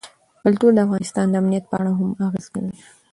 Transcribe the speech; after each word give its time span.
کلتور 0.43 0.71
د 0.75 0.79
افغانستان 0.85 1.25
د 1.29 1.33
امنیت 1.41 1.65
په 1.67 1.75
اړه 1.79 1.91
هم 1.99 2.09
اغېز 2.27 2.45
لري. 2.53 2.73